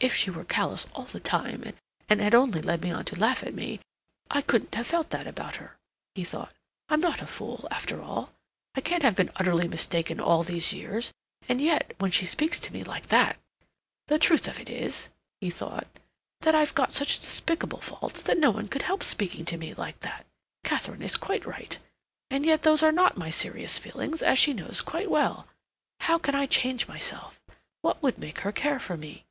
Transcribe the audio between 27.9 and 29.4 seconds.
would make her care for me?"